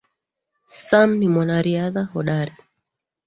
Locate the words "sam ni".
0.87-1.27